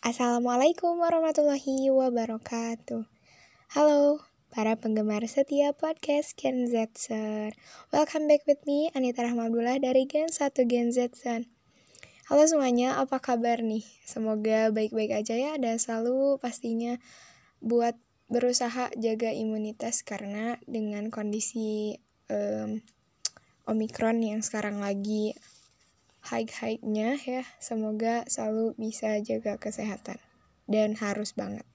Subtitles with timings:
[0.00, 3.04] Assalamualaikum warahmatullahi wabarakatuh.
[3.76, 7.52] Halo, para penggemar setia podcast Gen Z Son.
[7.92, 11.44] Welcome back with me, Anita Rahmadullah dari Gen 1 Gen Z Son.
[12.32, 13.84] Halo semuanya, apa kabar nih?
[14.08, 16.96] Semoga baik-baik aja ya dan selalu pastinya
[17.60, 17.92] buat
[18.32, 22.00] berusaha jaga imunitas karena dengan kondisi
[22.32, 22.80] um,
[23.68, 25.36] Omikron yang sekarang lagi
[26.24, 27.42] high-high-nya ya.
[27.58, 30.20] Semoga selalu bisa jaga kesehatan.
[30.70, 31.66] Dan harus banget.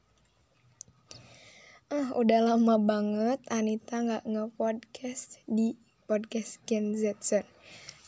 [1.93, 5.77] Ah, udah lama banget Anita nggak nge-podcast di
[6.09, 7.49] podcast Gen Z Zone.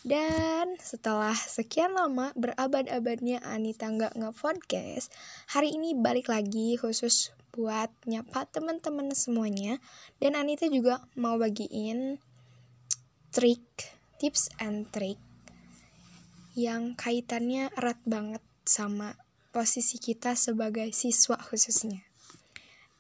[0.08, 5.14] Dan setelah sekian lama berabad-abadnya Anita nggak nge-podcast,
[5.52, 9.78] hari ini balik lagi khusus buat nyapa teman-teman semuanya.
[10.18, 12.18] Dan Anita juga mau bagiin
[13.36, 15.27] trik, tips and trick
[16.58, 19.14] yang kaitannya erat banget sama
[19.54, 22.02] posisi kita sebagai siswa khususnya.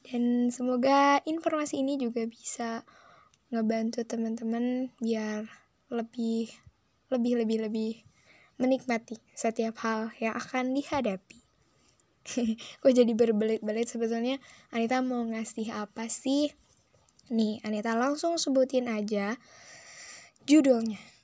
[0.06, 2.86] Dan semoga informasi ini juga bisa
[3.50, 5.50] ngebantu teman-teman biar
[5.90, 6.54] lebih
[7.10, 7.92] lebih lebih lebih
[8.62, 11.42] menikmati setiap hal yang akan dihadapi.
[12.86, 14.38] Kok jadi berbelit-belit sebetulnya
[14.70, 16.54] Anita mau ngasih apa sih?
[17.34, 19.36] Nih, Anita langsung sebutin aja
[20.46, 21.17] judulnya.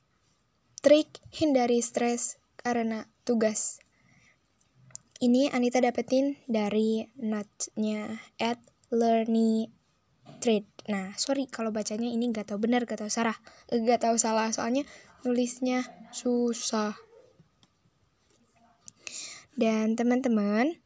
[0.84, 3.80] Trik hindari stres karena tugas.
[5.24, 8.60] Ini Anita dapetin dari notnya at
[8.92, 9.72] learning
[10.44, 10.68] trade.
[10.92, 13.40] Nah, sorry kalau bacanya ini gak tahu benar, gak tahu salah,
[13.72, 14.84] gak tahu salah soalnya
[15.24, 17.00] nulisnya susah.
[19.56, 20.84] Dan teman-teman,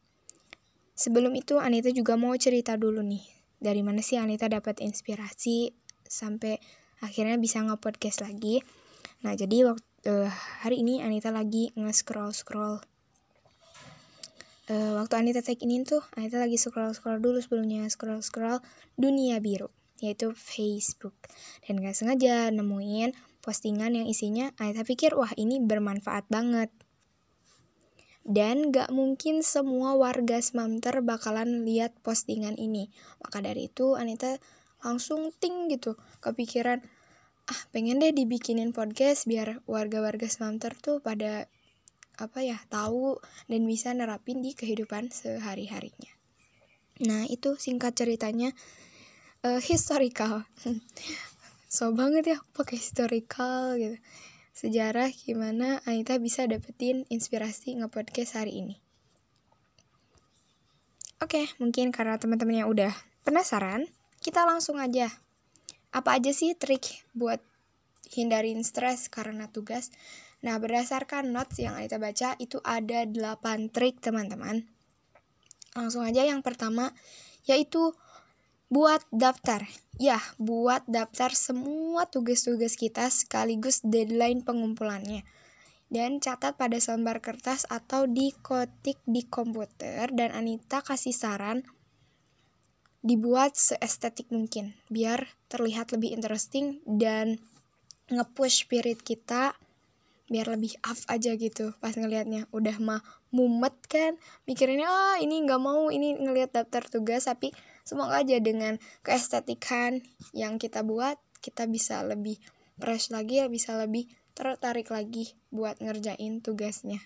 [0.94, 3.26] sebelum itu Anita juga mau cerita dulu nih.
[3.58, 5.74] Dari mana sih Anita dapat inspirasi
[6.06, 6.62] sampai
[7.02, 8.62] akhirnya bisa nge-podcast lagi.
[9.26, 10.30] Nah, jadi waktu uh,
[10.62, 12.78] hari ini Anita lagi nge-scroll scroll
[14.70, 18.62] uh, waktu Anita take ini tuh Anita lagi scroll scroll dulu sebelumnya scroll scroll
[18.94, 21.14] dunia biru yaitu Facebook.
[21.66, 26.70] Dan gak sengaja nemuin postingan yang isinya Anita pikir wah ini bermanfaat banget.
[28.28, 32.92] Dan gak mungkin semua warga Smamter bakalan lihat postingan ini.
[33.24, 34.36] Maka dari itu Anita
[34.84, 36.84] langsung ting gitu kepikiran
[37.48, 41.48] ah pengen deh dibikinin podcast biar warga-warga Semamter tuh pada
[42.20, 43.16] apa ya tahu
[43.48, 46.12] dan bisa nerapin di kehidupan sehari-harinya.
[47.08, 48.52] Nah itu singkat ceritanya
[49.48, 50.44] uh, historical.
[51.72, 53.96] so banget ya pakai historical gitu.
[54.52, 58.76] Sejarah gimana Anita bisa dapetin inspirasi nge-podcast hari ini.
[61.22, 62.90] Oke, mungkin karena teman-teman udah
[63.22, 63.86] penasaran,
[64.18, 65.10] kita langsung aja
[65.92, 67.40] apa aja sih trik buat
[68.12, 69.92] hindarin stres karena tugas?
[70.38, 74.62] Nah, berdasarkan notes yang Anita baca, itu ada 8 trik teman-teman.
[75.74, 76.94] Langsung aja yang pertama,
[77.42, 77.90] yaitu
[78.70, 79.66] buat daftar.
[79.98, 85.26] Ya, buat daftar semua tugas-tugas kita sekaligus deadline pengumpulannya.
[85.88, 91.64] Dan catat pada selembar kertas atau dikotik di komputer dan Anita kasih saran
[93.00, 97.38] dibuat seestetik mungkin biar terlihat lebih interesting dan
[98.10, 99.54] nge-push spirit kita
[100.28, 102.44] biar lebih up aja gitu pas ngelihatnya.
[102.52, 103.00] Udah mah
[103.32, 107.52] mumet kan mikirnya ah ini nggak mau ini ngelihat daftar tugas tapi
[107.84, 110.04] semoga aja dengan keestetikan
[110.36, 112.36] yang kita buat kita bisa lebih
[112.76, 117.02] fresh lagi ya bisa lebih tertarik lagi buat ngerjain tugasnya.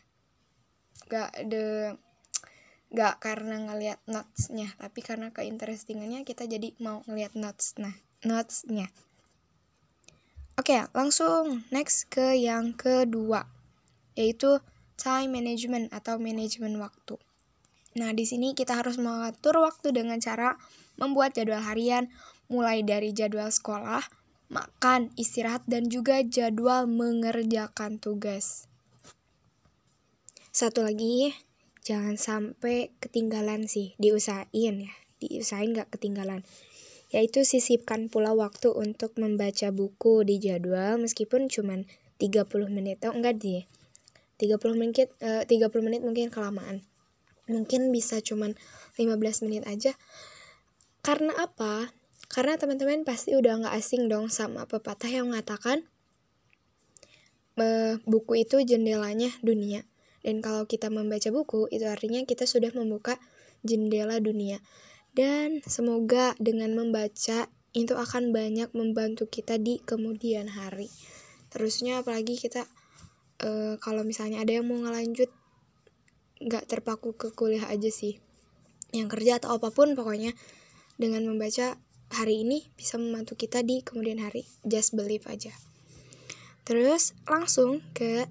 [1.09, 1.97] Gak ada
[2.93, 8.93] gak karena ngelihat notesnya tapi karena keinterestingannya kita jadi mau ngelihat notes nah notesnya.
[10.61, 13.49] Oke langsung next ke yang kedua
[14.13, 14.61] yaitu
[15.01, 17.17] time management atau manajemen waktu.
[17.97, 20.61] Nah di sini kita harus mengatur waktu dengan cara
[21.01, 22.13] membuat jadwal harian
[22.53, 24.05] mulai dari jadwal sekolah
[24.53, 28.69] makan istirahat dan juga jadwal mengerjakan tugas.
[30.53, 31.33] Satu lagi
[31.83, 34.95] jangan sampai ketinggalan sih diusahain ya.
[35.19, 36.47] Diusahain nggak ketinggalan.
[37.13, 41.85] Yaitu sisipkan pula waktu untuk membaca buku di jadwal meskipun cuman
[42.23, 43.03] 30 menit.
[43.05, 43.67] Oh enggak deh.
[44.41, 46.83] 30 menit uh, 30 menit mungkin kelamaan.
[47.51, 48.57] Mungkin bisa cuman
[48.97, 49.93] 15 menit aja.
[51.03, 51.91] Karena apa?
[52.31, 55.85] Karena teman-teman pasti udah nggak asing dong sama pepatah yang mengatakan
[57.61, 59.85] uh, buku itu jendelanya dunia
[60.23, 63.19] dan kalau kita membaca buku, itu artinya kita sudah membuka
[63.67, 64.63] jendela dunia.
[65.13, 70.89] Dan semoga dengan membaca itu akan banyak membantu kita di kemudian hari.
[71.53, 72.65] Terusnya apalagi kita
[73.45, 75.29] uh, kalau misalnya ada yang mau ngelanjut
[76.43, 78.19] nggak terpaku ke kuliah aja sih
[78.91, 80.35] yang kerja atau apa pun pokoknya
[80.99, 81.79] dengan membaca
[82.13, 85.55] hari ini bisa membantu kita di kemudian hari just believe aja
[86.67, 88.27] terus langsung ke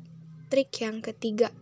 [0.51, 1.55] trik yang ketiga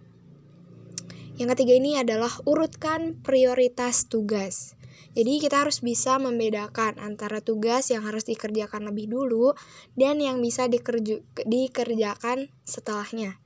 [1.39, 4.75] yang ketiga ini adalah urutkan prioritas tugas.
[5.15, 9.55] Jadi kita harus bisa membedakan antara tugas yang harus dikerjakan lebih dulu
[9.95, 13.39] dan yang bisa dikerju dikerjakan setelahnya.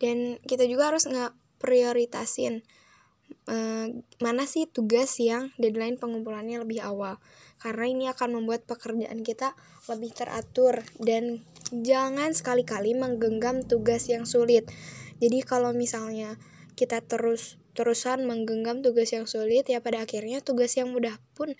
[0.00, 2.66] Dan kita juga harus nggak prioritasin
[3.46, 3.86] eh,
[4.24, 7.20] mana sih tugas yang deadline pengumpulannya lebih awal.
[7.60, 9.52] Karena ini akan membuat pekerjaan kita
[9.86, 14.64] lebih teratur dan jangan sekali-kali menggenggam tugas yang sulit.
[15.22, 16.36] Jadi kalau misalnya
[16.74, 21.54] kita terus terusan menggenggam tugas yang sulit ya pada akhirnya tugas yang mudah pun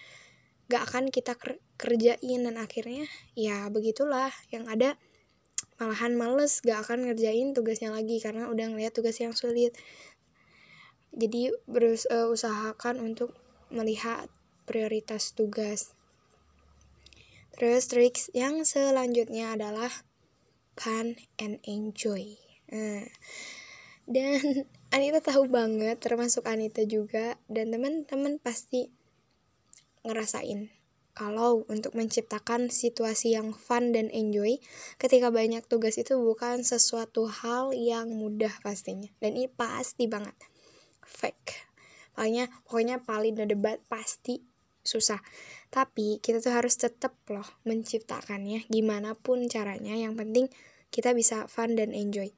[0.71, 1.35] gak akan kita
[1.79, 2.41] kerjain.
[2.47, 4.31] Dan akhirnya ya begitulah.
[4.51, 4.91] Yang ada
[5.79, 9.75] malahan males gak akan ngerjain tugasnya lagi karena udah ngeliat tugas yang sulit.
[11.15, 13.39] Jadi berusahakan uh, untuk
[13.71, 14.27] melihat
[14.67, 15.95] prioritas tugas.
[17.55, 19.91] Terus tricks yang selanjutnya adalah
[20.75, 22.35] fun and enjoy.
[22.67, 23.07] Nah,
[24.11, 28.95] dan Anita tahu banget termasuk Anita juga dan teman-teman pasti
[30.07, 30.71] ngerasain
[31.19, 34.63] kalau untuk menciptakan situasi yang fun dan enjoy
[34.95, 39.11] ketika banyak tugas itu bukan sesuatu hal yang mudah pastinya.
[39.19, 40.39] Dan ini pasti banget.
[41.03, 41.75] Fake.
[42.15, 44.47] Pokoknya pokoknya paling debat pasti
[44.87, 45.19] susah.
[45.75, 49.99] Tapi kita tuh harus tetap loh menciptakannya gimana pun caranya.
[49.99, 50.47] Yang penting
[50.95, 52.31] kita bisa fun dan enjoy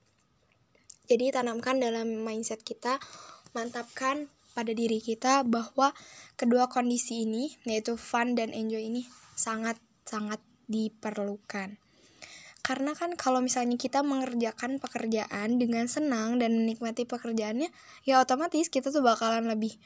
[1.07, 2.99] jadi tanamkan dalam mindset kita
[3.55, 5.93] mantapkan pada diri kita bahwa
[6.41, 9.05] kedua kondisi ini yaitu fun dan enjoy ini
[9.37, 9.77] sangat
[10.09, 11.77] sangat diperlukan.
[12.67, 17.71] Karena kan kalau misalnya kita mengerjakan pekerjaan dengan senang dan menikmati pekerjaannya,
[18.03, 19.79] ya otomatis kita tuh bakalan lebih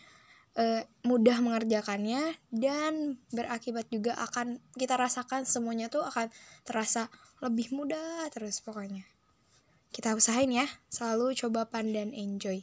[0.56, 6.32] uh, mudah mengerjakannya dan berakibat juga akan kita rasakan semuanya tuh akan
[6.64, 7.12] terasa
[7.44, 9.05] lebih mudah terus pokoknya.
[9.90, 12.62] Kita usahain ya, selalu coba fun dan enjoy.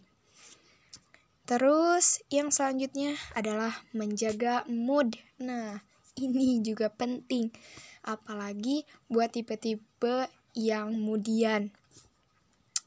[1.47, 5.15] Terus yang selanjutnya adalah menjaga mood.
[5.39, 5.79] Nah,
[6.19, 7.55] ini juga penting.
[8.03, 11.71] Apalagi buat tipe-tipe yang kemudian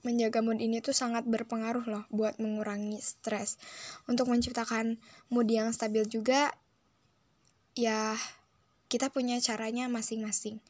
[0.00, 3.56] menjaga mood ini tuh sangat berpengaruh loh buat mengurangi stres.
[4.08, 5.00] Untuk menciptakan
[5.32, 6.52] mood yang stabil juga
[7.76, 8.16] ya
[8.92, 10.60] kita punya caranya masing-masing.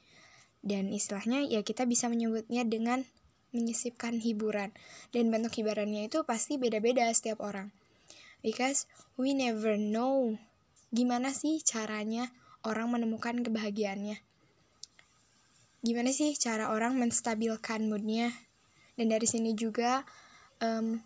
[0.61, 3.03] Dan istilahnya ya kita bisa menyebutnya dengan
[3.51, 4.75] menyisipkan hiburan.
[5.15, 7.71] Dan bentuk hiburannya itu pasti beda-beda setiap orang
[8.45, 8.89] because
[9.21, 10.37] we never know
[10.91, 12.33] gimana sih caranya
[12.67, 14.21] orang menemukan kebahagiaannya.
[15.81, 18.37] Gimana sih cara orang menstabilkan moodnya?
[19.01, 20.05] Dan dari sini juga,
[20.61, 21.01] um,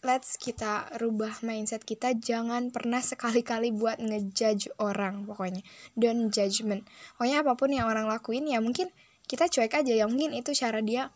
[0.00, 2.16] let's kita rubah mindset kita.
[2.16, 5.60] Jangan pernah sekali-kali buat ngejudge orang pokoknya.
[5.92, 6.88] Don't judgment.
[7.20, 8.88] Pokoknya apa pun yang orang lakuin ya mungkin
[9.28, 11.12] kita cuek aja ya mungkin itu cara dia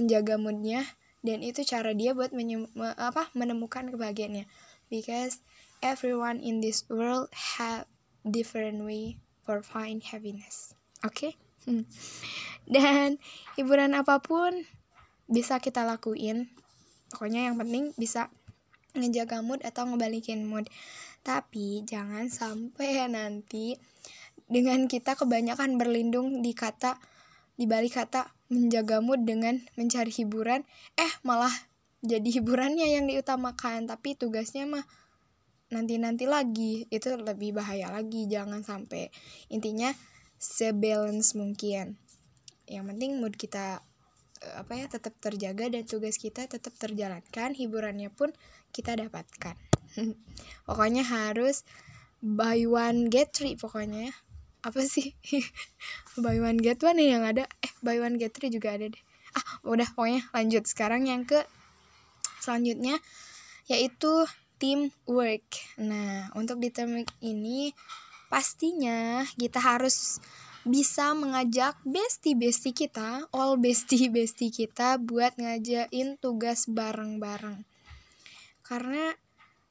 [0.00, 0.88] menjaga moodnya
[1.20, 2.64] dan itu cara dia buat menye
[2.96, 4.48] apa menemukan kebahagiaannya
[4.88, 5.44] because
[5.84, 7.28] everyone in this world
[7.60, 7.84] have
[8.24, 10.72] different way for find happiness
[11.04, 11.32] oke okay?
[11.68, 11.84] hmm.
[12.74, 13.20] dan
[13.60, 14.64] hiburan apa pun
[15.28, 16.48] bisa kita lakuin
[17.12, 18.32] pokoknya yang penting bisa
[18.96, 20.66] ngejaga mood atau ngebalikin mood
[21.20, 23.76] tapi jangan sampai nanti
[24.50, 26.98] dengan kita kebanyakan berlindung di kata
[27.60, 30.64] di balik kata menjaga mood dengan mencari hiburan.
[30.96, 31.52] Eh malah
[32.00, 34.88] jadi hiburannya yang diutamakan tapi tugasnya mah
[35.68, 36.88] nanti-nanti lagi.
[36.88, 39.12] Itu lebih bahaya lagi jangan sampai.
[39.52, 39.92] Intinya
[40.40, 42.00] sebalance mungkin.
[42.64, 43.84] Yang penting mood kita
[44.40, 48.32] eh, apa ya tetap terjaga dan tugas kita tetap terjalankan hiburannya pun
[48.72, 49.60] kita dapatkan.
[50.66, 51.68] Pokoknya harus
[52.24, 54.14] buy one get three pokoknya ya
[54.60, 55.16] apa sih?
[56.22, 57.48] Buy one get one yang ada.
[57.64, 59.02] Eh buy one get three juga ada deh.
[59.32, 60.64] Ah udah pokoknya lanjut.
[60.68, 61.40] Sekarang yang ke
[62.40, 62.98] selanjutnya
[63.70, 64.26] yaitu
[64.60, 65.46] teamwork
[65.78, 67.72] nah untuk di teamwork ini
[68.28, 70.18] pastinya kita harus
[70.60, 77.64] bisa mengajak bestie-bestie kita, all bestie-bestie kita buat ngajain tugas bareng-bareng.
[78.60, 79.16] Karena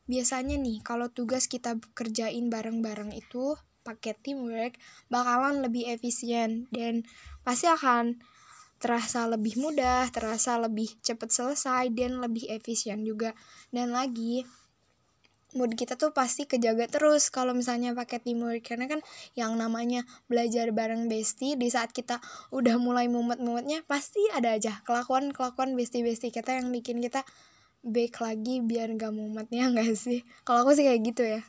[0.09, 4.75] biasanya nih kalau tugas kita kerjain bareng-bareng itu pakai teamwork
[5.07, 7.07] bakalan lebih efisien dan
[7.41, 8.19] pasti akan
[8.79, 13.35] terasa lebih mudah, terasa lebih cepat selesai dan lebih efisien juga.
[13.75, 14.47] Dan lagi
[15.57, 19.01] mood kita tuh pasti kejaga terus kalau misalnya pakai teamwork karena kan
[19.33, 22.21] yang namanya belajar bareng bestie di saat kita
[22.53, 27.25] udah mulai mumet-mumetnya pasti ada aja kelakuan-kelakuan bestie-bestie kita yang bikin kita
[27.81, 30.21] baik lagi biar gak mumetnya gak sih?
[30.45, 31.41] Kalau aku sih kayak gitu ya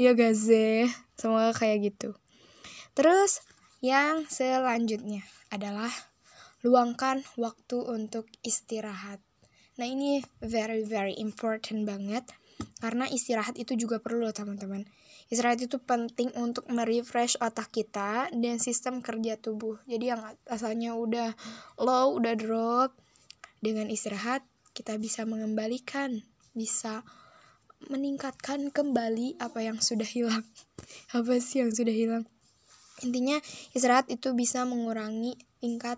[0.00, 0.88] Iya gak sih?
[1.16, 2.16] Semoga kayak gitu.
[2.92, 3.40] Terus
[3.80, 5.88] yang selanjutnya adalah
[6.60, 9.24] luangkan waktu untuk istirahat.
[9.80, 12.28] Nah ini very very important banget
[12.84, 14.84] karena istirahat itu juga perlu loh teman-teman.
[15.32, 19.80] Istirahat itu penting untuk merefresh otak kita dan sistem kerja tubuh.
[19.88, 20.20] Jadi yang
[20.50, 21.32] asalnya udah
[21.80, 22.92] low udah drop
[23.64, 24.44] dengan istirahat
[24.76, 26.20] kita bisa mengembalikan,
[26.52, 27.00] bisa
[27.88, 30.44] meningkatkan kembali apa yang sudah hilang.
[31.16, 32.24] apa sih yang sudah hilang?
[33.00, 33.40] Intinya
[33.72, 35.96] istirahat itu bisa mengurangi tingkat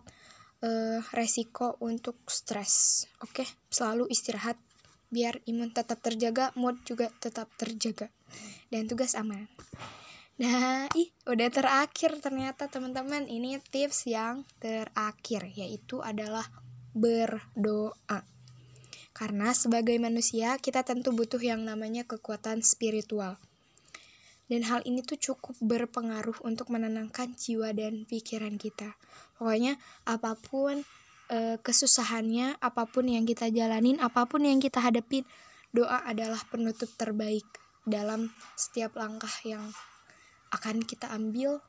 [0.63, 3.07] uh, resiko untuk stres.
[3.19, 3.49] Oke, okay?
[3.73, 4.55] selalu istirahat
[5.13, 8.09] biar imun tetap terjaga, mood juga tetap terjaga.
[8.71, 9.45] Dan tugas aman.
[10.41, 13.29] Nah, ih, udah terakhir ternyata teman-teman.
[13.29, 16.49] Ini tips yang terakhir yaitu adalah
[16.97, 18.25] berdoa.
[19.23, 23.39] Karena sebagai manusia, kita tentu butuh yang namanya kekuatan spiritual.
[24.51, 28.99] Dan hal ini tuh cukup berpengaruh untuk menenangkan jiwa dan pikiran kita.
[29.39, 29.79] Pokoknya
[30.11, 30.83] apa pun
[31.31, 35.23] e, kesusahannya, apa pun yang kita jalanin, apa pun yang kita hadapin,
[35.71, 37.47] doa adalah penutup terbaik
[37.87, 39.71] dalam setiap langkah yang
[40.51, 41.63] akan kita ambil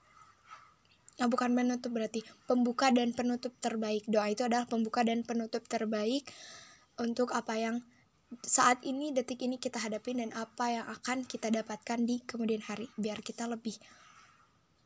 [1.22, 4.02] Nah, bukan penutup berarti pembuka dan penutup terbaik.
[4.10, 6.26] Doa itu adalah pembuka dan penutup terbaik
[7.02, 7.82] untuk apa yang
[8.42, 12.90] saat ini detik ini kita hadapin dan apa yang akan kita dapatkan di kemudian hari.
[12.98, 13.78] Biar kita lebih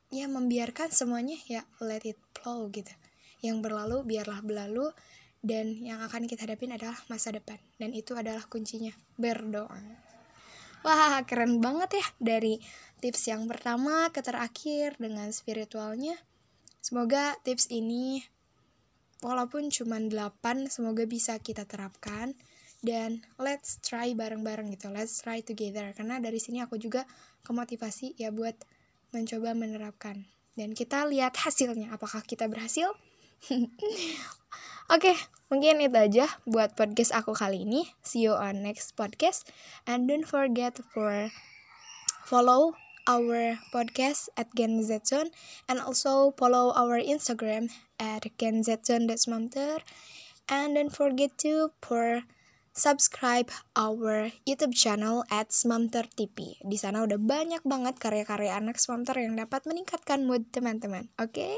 [0.07, 2.91] ya membiarkan semuanya ya let it flow gitu.
[3.39, 4.91] Yang berlalu biarlah berlalu.
[5.37, 7.61] Dan yang akan kita hadapin adalah masa depan.
[7.79, 8.91] Dan itu adalah kuncinya.
[9.15, 9.79] Berdoa.
[10.83, 12.59] Wah keren banget ya dari
[12.99, 16.17] tips yang pertama ke terakhir dengan spiritualnya.
[16.81, 18.23] Semoga tips ini
[19.21, 22.37] walaupun cuma 8 semoga bisa kita terapkan
[22.85, 27.05] dan let's try bareng-bareng gitu let's try together karena dari sini aku juga
[27.41, 28.55] kemotivasi ya buat
[29.11, 32.93] mencoba menerapkan dan kita lihat hasilnya apakah kita berhasil
[34.87, 35.15] Oke, okay,
[35.51, 37.83] mungkin itu aja buat podcast aku kali ini.
[38.07, 39.43] See you on next podcast.
[39.83, 41.27] And don't forget for
[42.23, 45.31] follow our podcast at Gen Z Zone
[45.71, 49.07] and also follow our Instagram at Gen Z Zone
[50.47, 52.27] and don't forget to for
[52.77, 56.61] subscribe our YouTube channel at Smamter TV.
[56.61, 61.09] Di sana udah banyak banget karya-karya anak Smamter yang dapat meningkatkan mood teman-teman.
[61.17, 61.55] Oke, okay?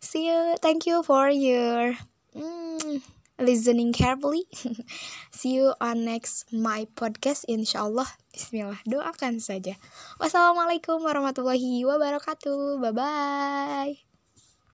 [0.00, 0.56] see you.
[0.64, 1.92] Thank you for your.
[2.32, 3.04] Mm,
[3.40, 4.44] listening carefully.
[5.32, 8.06] See you on next my podcast insyaallah.
[8.30, 9.74] Bismillah, doakan saja.
[10.20, 12.78] Wassalamualaikum warahmatullahi wabarakatuh.
[12.78, 14.09] Bye bye.